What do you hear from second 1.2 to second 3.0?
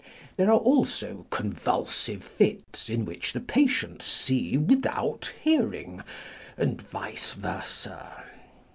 convulsive fits